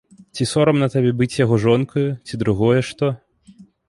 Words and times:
Ці 0.37 0.45
сорамна 0.51 0.85
табе 0.93 1.11
быць 1.19 1.37
яго 1.45 1.59
жонкаю, 1.65 2.05
ці 2.31 2.39
другое 2.45 2.79
што? 2.89 3.11